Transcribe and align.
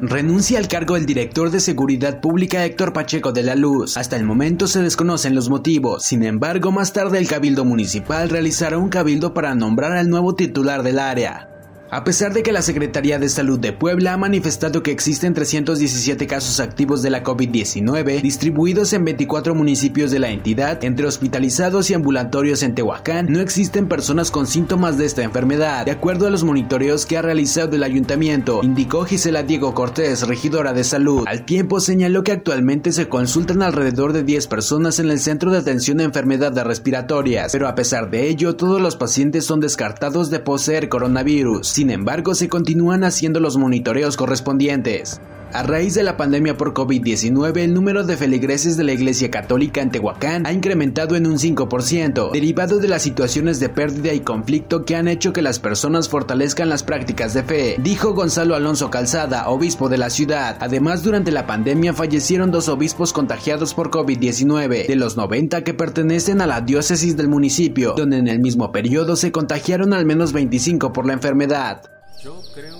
Renuncia 0.00 0.60
al 0.60 0.68
cargo 0.68 0.96
el 0.96 1.06
director 1.06 1.50
de 1.50 1.58
Seguridad 1.58 2.20
Pública 2.20 2.64
Héctor 2.64 2.92
Pacheco 2.92 3.32
de 3.32 3.42
la 3.42 3.56
Luz. 3.56 3.96
Hasta 3.96 4.14
el 4.14 4.22
momento 4.22 4.68
se 4.68 4.80
desconocen 4.80 5.34
los 5.34 5.50
motivos. 5.50 6.04
Sin 6.04 6.22
embargo, 6.22 6.70
más 6.70 6.92
tarde 6.92 7.18
el 7.18 7.26
Cabildo 7.26 7.64
Municipal 7.64 8.30
realizará 8.30 8.78
un 8.78 8.90
cabildo 8.90 9.34
para 9.34 9.56
nombrar 9.56 9.90
al 9.96 10.08
nuevo 10.08 10.36
titular 10.36 10.84
del 10.84 11.00
área. 11.00 11.48
A 11.90 12.04
pesar 12.04 12.34
de 12.34 12.42
que 12.42 12.52
la 12.52 12.60
Secretaría 12.60 13.18
de 13.18 13.30
Salud 13.30 13.58
de 13.58 13.72
Puebla 13.72 14.12
ha 14.12 14.18
manifestado 14.18 14.82
que 14.82 14.90
existen 14.90 15.32
317 15.32 16.26
casos 16.26 16.60
activos 16.60 17.00
de 17.00 17.08
la 17.08 17.22
COVID-19 17.22 18.20
distribuidos 18.20 18.92
en 18.92 19.06
24 19.06 19.54
municipios 19.54 20.10
de 20.10 20.18
la 20.18 20.28
entidad, 20.28 20.84
entre 20.84 21.06
hospitalizados 21.06 21.88
y 21.88 21.94
ambulatorios 21.94 22.62
en 22.62 22.74
Tehuacán, 22.74 23.32
no 23.32 23.40
existen 23.40 23.88
personas 23.88 24.30
con 24.30 24.46
síntomas 24.46 24.98
de 24.98 25.06
esta 25.06 25.22
enfermedad. 25.22 25.86
De 25.86 25.90
acuerdo 25.90 26.26
a 26.26 26.30
los 26.30 26.44
monitoreos 26.44 27.06
que 27.06 27.16
ha 27.16 27.22
realizado 27.22 27.74
el 27.74 27.82
ayuntamiento, 27.82 28.60
indicó 28.62 29.06
Gisela 29.06 29.42
Diego 29.42 29.72
Cortés, 29.72 30.28
regidora 30.28 30.74
de 30.74 30.84
salud. 30.84 31.24
Al 31.26 31.46
tiempo 31.46 31.80
señaló 31.80 32.22
que 32.22 32.32
actualmente 32.32 32.92
se 32.92 33.08
consultan 33.08 33.62
alrededor 33.62 34.12
de 34.12 34.24
10 34.24 34.46
personas 34.48 34.98
en 34.98 35.08
el 35.08 35.20
centro 35.20 35.50
de 35.50 35.58
atención 35.58 36.00
a 36.00 36.04
enfermedades 36.04 36.64
respiratorias, 36.64 37.50
pero 37.52 37.66
a 37.66 37.74
pesar 37.74 38.10
de 38.10 38.28
ello, 38.28 38.56
todos 38.56 38.78
los 38.78 38.96
pacientes 38.96 39.46
son 39.46 39.60
descartados 39.60 40.28
de 40.28 40.40
poseer 40.40 40.90
coronavirus. 40.90 41.77
Sin 41.78 41.90
embargo, 41.90 42.34
se 42.34 42.48
continúan 42.48 43.04
haciendo 43.04 43.38
los 43.38 43.56
monitoreos 43.56 44.16
correspondientes. 44.16 45.20
A 45.54 45.62
raíz 45.62 45.94
de 45.94 46.02
la 46.02 46.18
pandemia 46.18 46.58
por 46.58 46.74
COVID-19, 46.74 47.56
el 47.58 47.72
número 47.72 48.04
de 48.04 48.18
feligreses 48.18 48.76
de 48.76 48.84
la 48.84 48.92
Iglesia 48.92 49.30
Católica 49.30 49.80
en 49.80 49.90
Tehuacán 49.90 50.46
ha 50.46 50.52
incrementado 50.52 51.16
en 51.16 51.26
un 51.26 51.38
5%, 51.38 52.32
derivado 52.32 52.78
de 52.78 52.88
las 52.88 53.00
situaciones 53.00 53.58
de 53.58 53.70
pérdida 53.70 54.12
y 54.12 54.20
conflicto 54.20 54.84
que 54.84 54.94
han 54.94 55.08
hecho 55.08 55.32
que 55.32 55.40
las 55.40 55.58
personas 55.58 56.10
fortalezcan 56.10 56.68
las 56.68 56.82
prácticas 56.82 57.32
de 57.32 57.42
fe, 57.44 57.76
dijo 57.82 58.12
Gonzalo 58.12 58.56
Alonso 58.56 58.90
Calzada, 58.90 59.48
obispo 59.48 59.88
de 59.88 59.96
la 59.96 60.10
ciudad. 60.10 60.58
Además, 60.60 61.02
durante 61.02 61.30
la 61.30 61.46
pandemia 61.46 61.94
fallecieron 61.94 62.50
dos 62.50 62.68
obispos 62.68 63.14
contagiados 63.14 63.72
por 63.72 63.90
COVID-19, 63.90 64.86
de 64.86 64.96
los 64.96 65.16
90 65.16 65.64
que 65.64 65.72
pertenecen 65.72 66.42
a 66.42 66.46
la 66.46 66.60
diócesis 66.60 67.16
del 67.16 67.28
municipio, 67.28 67.94
donde 67.96 68.18
en 68.18 68.28
el 68.28 68.40
mismo 68.40 68.70
periodo 68.70 69.16
se 69.16 69.32
contagiaron 69.32 69.94
al 69.94 70.04
menos 70.04 70.34
25 70.34 70.92
por 70.92 71.06
la 71.06 71.14
enfermedad. 71.14 71.82
Yo 72.22 72.38
creo 72.54 72.77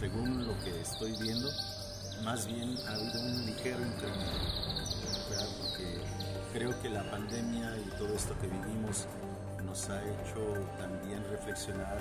según 0.00 0.46
lo 0.46 0.58
que 0.64 0.80
estoy 0.80 1.14
viendo, 1.20 1.50
más 2.24 2.46
bien 2.46 2.74
ha 2.88 2.94
habido 2.94 3.20
un 3.20 3.44
ligero 3.44 3.84
incremento, 3.84 4.48
porque 5.60 6.00
creo 6.54 6.80
que 6.80 6.88
la 6.88 7.02
pandemia 7.10 7.76
y 7.76 7.98
todo 7.98 8.14
esto 8.14 8.34
que 8.40 8.46
vivimos 8.46 9.04
nos 9.62 9.90
ha 9.90 10.00
hecho 10.02 10.56
también 10.78 11.22
reflexionar 11.30 11.98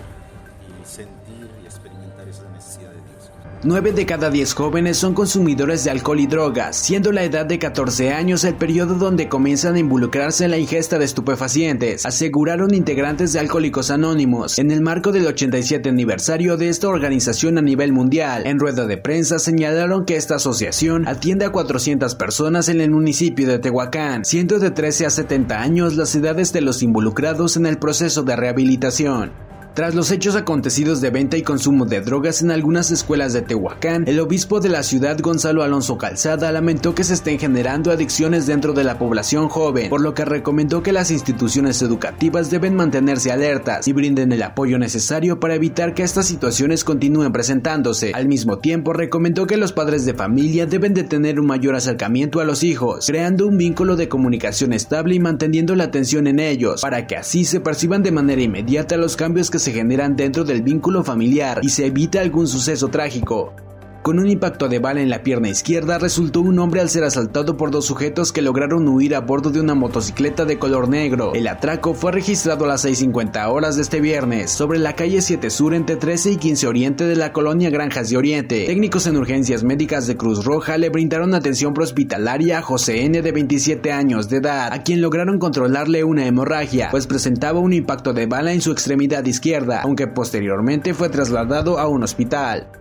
y 0.66 0.86
sentir 0.88 1.50
y 1.62 1.66
experimentar 1.66 2.09
necesidad 2.26 2.90
de 2.90 2.96
Dios. 2.96 3.32
9 3.62 3.92
de 3.92 4.06
cada 4.06 4.30
10 4.30 4.54
jóvenes 4.54 4.96
son 4.96 5.14
consumidores 5.14 5.84
de 5.84 5.92
alcohol 5.92 6.22
y 6.22 6.28
drogas, 6.28 6.78
siendo 6.78 7.12
la 7.12 7.24
edad 7.24 7.46
de 7.46 7.60
14 7.60 8.14
años 8.14 8.46
el 8.46 8.56
periodo 8.56 8.96
donde 8.96 9.28
comienzan 9.28 9.76
a 9.76 9.80
involucrarse 9.80 10.46
en 10.46 10.52
la 10.52 10.58
ingesta 10.58 10.98
de 10.98 11.04
estupefacientes, 11.04 12.06
aseguraron 12.06 12.74
integrantes 12.74 13.34
de 13.34 13.40
Alcohólicos 13.40 13.92
Anónimos 13.92 14.60
en 14.60 14.72
el 14.72 14.82
marco 14.82 15.12
del 15.12 15.28
87 15.28 15.90
aniversario 15.90 16.56
de 16.56 16.70
esta 16.70 16.88
organización 16.88 17.58
a 17.58 17.62
nivel 17.62 17.92
mundial. 17.92 18.44
En 18.46 18.60
rueda 18.60 18.86
de 18.86 18.98
prensa 18.98 19.40
señalaron 19.40 20.06
que 20.06 20.16
esta 20.16 20.36
asociación 20.36 21.06
atiende 21.06 21.44
a 21.44 21.52
400 21.52 22.16
personas 22.16 22.70
en 22.70 22.80
el 22.80 22.92
municipio 22.92 23.46
de 23.46 23.60
Tehuacán, 23.60 24.24
siendo 24.24 24.60
de 24.60 24.72
13 24.72 25.06
a 25.06 25.10
70 25.10 25.60
años 25.60 25.98
las 25.98 26.16
edades 26.16 26.54
de 26.54 26.62
los 26.62 26.82
involucrados 26.82 27.58
en 27.58 27.66
el 27.66 27.78
proceso 27.78 28.24
de 28.24 28.38
rehabilitación. 28.38 29.49
Tras 29.76 29.96
los 29.96 30.12
hechos 30.12 30.36
acontecidos 30.36 31.00
de 31.00 31.10
venta 31.10 31.38
y 31.38 31.44
consumo 31.44 31.86
de 31.86 32.02
drogas 32.02 32.42
en 32.42 32.52
algunas 32.52 32.92
escuelas 32.92 33.34
de 33.34 33.44
Tehuacán, 33.44 34.04
el 34.08 34.20
obispo 34.20 34.60
de 34.60 34.68
la 34.68 34.84
ciudad 34.84 35.18
Gonzalo 35.20 35.64
Alonso 35.64 35.98
Calzada 35.98 36.52
lamentó 36.52 36.96
que 36.96 37.04
se 37.04 37.14
estén 37.14 37.40
generando 37.40 37.92
adicciones 37.92 38.48
dentro 38.48 38.74
de 38.74 38.84
la 38.84 38.98
población 38.98 39.48
joven, 39.48 39.90
por 39.90 40.02
lo 40.02 40.14
que 40.14 40.26
recomendó 40.26 40.84
que 40.84 40.92
las 40.92 41.12
instituciones 41.12 41.82
educativas 41.82 42.50
deben 42.50 42.76
mantenerse 42.76 43.32
alertas 43.32 43.88
y 43.88 43.94
brinden 43.94 44.32
el 44.32 44.44
apoyo 44.44 44.80
necesario 44.80 45.40
para 45.40 45.56
evitar 45.56 45.94
que 45.94 46.04
estas 46.04 46.26
situaciones 46.26 46.84
continúen 46.84 47.32
presentándose. 47.32 48.12
Al 48.14 48.28
mismo 48.28 48.58
tiempo, 48.58 48.92
recomendó 48.92 49.48
que 49.48 49.56
los 49.56 49.72
padres 49.72 50.04
de 50.04 50.16
familia 50.16 50.66
deben 50.66 50.94
de 50.94 51.04
tener 51.04 51.40
un 51.40 51.46
mayor 51.46 51.76
acercamiento 51.76 52.42
a 52.42 52.46
los 52.46 52.64
hijos, 52.64 53.06
creando 53.08 53.48
un 53.48 53.58
vínculo 53.58 53.96
de 53.96 54.10
comunicación 54.10 54.74
estable 54.74 55.16
y 55.16 55.20
manteniendo 55.20 55.76
la 55.76 55.86
atención 55.86 56.28
en 56.28 56.40
ellos, 56.40 56.82
para 56.82 57.08
que 57.08 57.16
así 57.16 57.46
se 57.46 57.60
perciban 57.60 58.04
de 58.04 58.12
manera 58.12 58.42
inmediata 58.42 58.98
los 58.98 59.16
cambios 59.16 59.50
se 59.60 59.72
generan 59.72 60.16
dentro 60.16 60.44
del 60.44 60.62
vínculo 60.62 61.04
familiar 61.04 61.60
y 61.62 61.70
se 61.70 61.86
evita 61.86 62.22
algún 62.22 62.48
suceso 62.48 62.88
trágico. 62.88 63.54
Con 64.02 64.18
un 64.18 64.30
impacto 64.30 64.70
de 64.70 64.80
bala 64.80 65.02
en 65.02 65.10
la 65.10 65.24
pierna 65.24 65.50
izquierda, 65.50 65.98
resultó 65.98 66.40
un 66.40 66.58
hombre 66.60 66.80
al 66.80 66.90
ser 66.90 67.04
asaltado 67.04 67.58
por 67.58 67.70
dos 67.70 67.86
sujetos 67.86 68.32
que 68.32 68.42
lograron 68.42 68.88
huir 68.88 69.14
a 69.14 69.20
bordo 69.20 69.50
de 69.50 69.60
una 69.60 69.76
motocicleta 69.76 70.46
de 70.46 70.58
color 70.58 70.88
negro. 70.88 71.34
El 71.36 71.48
atraco 71.48 71.94
fue 71.94 72.14
registrado 72.14 72.64
a 72.64 72.70
las 72.70 72.86
6.50 72.86 73.50
horas 73.50 73.76
de 73.76 73.82
este 73.82 74.00
viernes, 74.00 74.52
sobre 74.52 74.80
la 74.80 74.96
calle 74.96 75.22
7 75.22 75.50
Sur 75.50 75.74
entre 75.74 75.98
13 75.98 76.32
y 76.32 76.38
15 76.38 76.68
Oriente 76.68 77.04
de 77.04 77.18
la 77.18 77.34
colonia 77.34 77.70
Granjas 77.70 78.10
de 78.10 78.16
Oriente. 78.16 78.66
Técnicos 78.66 79.06
en 79.06 79.18
urgencias 79.18 79.66
médicas 79.66 80.08
de 80.08 80.16
Cruz 80.16 80.46
Roja 80.46 80.78
le 80.78 80.90
brindaron 80.90 81.36
atención 81.36 81.74
prehospitalaria 81.74 82.60
a 82.60 82.62
José 82.62 83.04
N. 83.04 83.22
de 83.22 83.32
27 83.34 83.92
años 83.92 84.30
de 84.30 84.38
edad, 84.38 84.72
a 84.72 84.82
quien 84.82 85.02
lograron 85.02 85.40
controlarle 85.40 86.06
una 86.06 86.26
hemorragia, 86.26 86.88
pues 86.90 87.06
presentaba 87.06 87.60
un 87.60 87.74
impacto 87.74 88.14
de 88.14 88.28
bala 88.28 88.54
en 88.54 88.62
su 88.62 88.72
extremidad 88.72 89.26
izquierda, 89.26 89.82
aunque 89.82 90.08
posteriormente 90.08 90.94
fue 90.94 91.10
trasladado 91.10 91.80
a 91.80 91.88
un 91.90 92.04
hospital. 92.04 92.79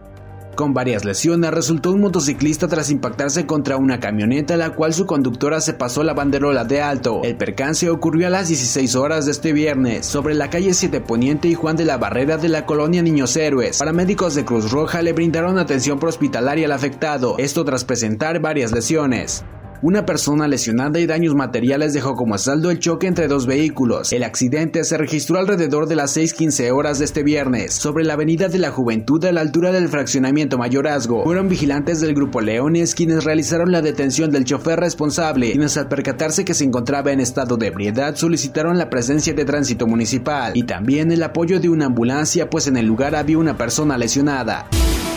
Con 0.58 0.74
varias 0.74 1.04
lesiones 1.04 1.52
resultó 1.52 1.92
un 1.92 2.00
motociclista 2.00 2.66
tras 2.66 2.90
impactarse 2.90 3.46
contra 3.46 3.76
una 3.76 4.00
camioneta 4.00 4.56
la 4.56 4.70
cual 4.70 4.92
su 4.92 5.06
conductora 5.06 5.60
se 5.60 5.72
pasó 5.72 6.02
la 6.02 6.14
banderola 6.14 6.64
de 6.64 6.82
alto. 6.82 7.20
El 7.22 7.36
percance 7.36 7.88
ocurrió 7.88 8.26
a 8.26 8.30
las 8.30 8.48
16 8.48 8.96
horas 8.96 9.24
de 9.24 9.30
este 9.30 9.52
viernes 9.52 10.04
sobre 10.04 10.34
la 10.34 10.50
calle 10.50 10.74
7 10.74 11.00
Poniente 11.00 11.46
y 11.46 11.54
Juan 11.54 11.76
de 11.76 11.84
la 11.84 11.96
Barrera 11.96 12.38
de 12.38 12.48
la 12.48 12.66
colonia 12.66 13.02
Niños 13.02 13.36
Héroes. 13.36 13.78
Paramédicos 13.78 14.34
de 14.34 14.44
Cruz 14.44 14.72
Roja 14.72 15.00
le 15.00 15.12
brindaron 15.12 15.58
atención 15.58 16.00
prehospitalaria 16.00 16.66
al 16.66 16.72
afectado, 16.72 17.36
esto 17.38 17.64
tras 17.64 17.84
presentar 17.84 18.40
varias 18.40 18.72
lesiones. 18.72 19.44
Una 19.80 20.04
persona 20.04 20.48
lesionada 20.48 20.98
y 20.98 21.06
daños 21.06 21.36
materiales 21.36 21.92
dejó 21.92 22.16
como 22.16 22.36
saldo 22.36 22.72
el 22.72 22.80
choque 22.80 23.06
entre 23.06 23.28
dos 23.28 23.46
vehículos. 23.46 24.12
El 24.12 24.24
accidente 24.24 24.82
se 24.82 24.98
registró 24.98 25.38
alrededor 25.38 25.86
de 25.86 25.94
las 25.94 26.16
6.15 26.16 26.72
horas 26.72 26.98
de 26.98 27.04
este 27.04 27.22
viernes, 27.22 27.74
sobre 27.74 28.04
la 28.04 28.14
avenida 28.14 28.48
de 28.48 28.58
la 28.58 28.72
Juventud 28.72 29.24
a 29.24 29.30
la 29.30 29.40
altura 29.40 29.70
del 29.70 29.88
fraccionamiento 29.88 30.58
Mayorazgo. 30.58 31.22
Fueron 31.22 31.48
vigilantes 31.48 32.00
del 32.00 32.12
grupo 32.12 32.40
Leones 32.40 32.96
quienes 32.96 33.22
realizaron 33.22 33.70
la 33.70 33.80
detención 33.80 34.32
del 34.32 34.44
chofer 34.44 34.80
responsable, 34.80 35.52
quienes 35.52 35.76
al 35.76 35.86
percatarse 35.86 36.44
que 36.44 36.54
se 36.54 36.64
encontraba 36.64 37.12
en 37.12 37.20
estado 37.20 37.56
de 37.56 37.68
ebriedad 37.68 38.16
solicitaron 38.16 38.78
la 38.78 38.90
presencia 38.90 39.32
de 39.32 39.44
tránsito 39.44 39.86
municipal 39.86 40.56
y 40.56 40.64
también 40.64 41.12
el 41.12 41.22
apoyo 41.22 41.60
de 41.60 41.68
una 41.68 41.86
ambulancia, 41.86 42.50
pues 42.50 42.66
en 42.66 42.78
el 42.78 42.86
lugar 42.86 43.14
había 43.14 43.38
una 43.38 43.56
persona 43.56 43.96
lesionada. 43.96 44.66